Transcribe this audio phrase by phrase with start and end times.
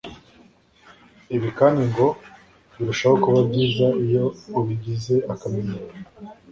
[1.35, 2.07] Ibi kandi ngo
[2.75, 4.25] birushaho kuba byiza iyo
[4.59, 5.87] ubigize akamenyero